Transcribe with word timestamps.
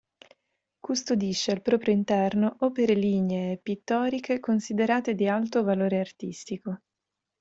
Custodisce 0.79 1.51
al 1.51 1.61
proprio 1.61 1.93
interno 1.93 2.55
opere 2.61 2.95
lignee 2.95 3.51
e 3.51 3.57
pittoriche 3.57 4.39
considerate 4.39 5.13
di 5.13 5.27
alto 5.27 5.61
valore 5.63 5.99
artistico. 5.99 6.81